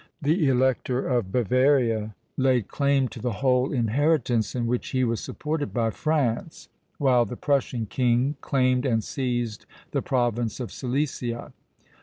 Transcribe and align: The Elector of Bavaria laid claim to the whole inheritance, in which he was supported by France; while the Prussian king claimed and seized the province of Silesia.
The 0.19 0.47
Elector 0.47 1.07
of 1.07 1.31
Bavaria 1.31 2.15
laid 2.35 2.67
claim 2.67 3.07
to 3.09 3.21
the 3.21 3.33
whole 3.33 3.71
inheritance, 3.71 4.55
in 4.55 4.65
which 4.65 4.87
he 4.87 5.03
was 5.03 5.19
supported 5.19 5.75
by 5.75 5.91
France; 5.91 6.69
while 6.97 7.23
the 7.23 7.37
Prussian 7.37 7.85
king 7.85 8.35
claimed 8.41 8.83
and 8.83 9.03
seized 9.03 9.67
the 9.91 10.01
province 10.01 10.59
of 10.59 10.71
Silesia. 10.71 11.53